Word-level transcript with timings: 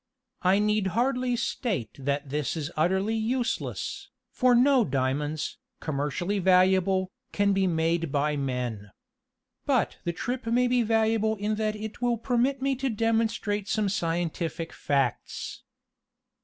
I 0.41 0.57
need 0.57 0.87
hardly 0.97 1.35
state 1.35 1.95
that 1.99 2.29
this 2.29 2.57
is 2.57 2.71
utterly 2.75 3.13
useless, 3.13 4.09
for 4.31 4.55
no 4.55 4.83
diamonds, 4.83 5.59
commercially 5.79 6.39
valuable, 6.39 7.11
can 7.31 7.53
be 7.53 7.67
made 7.67 8.11
by 8.11 8.35
men. 8.35 8.89
But 9.67 9.99
the 10.03 10.11
trip 10.11 10.47
may 10.47 10.65
be 10.65 10.81
valuable 10.81 11.35
in 11.35 11.53
that 11.57 11.75
it 11.75 12.01
will 12.01 12.17
permit 12.17 12.63
me 12.63 12.73
to 12.77 12.89
demonstrate 12.89 13.69
some 13.69 13.89
scientific 13.89 14.73
facts. 14.73 15.61